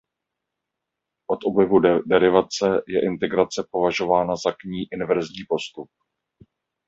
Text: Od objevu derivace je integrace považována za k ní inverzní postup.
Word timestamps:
Od 1.35 1.39
objevu 1.49 1.79
derivace 2.05 2.65
je 2.87 3.05
integrace 3.05 3.67
považována 3.71 4.35
za 4.35 4.51
k 4.51 4.63
ní 4.63 4.83
inverzní 4.91 5.43
postup. 5.49 5.89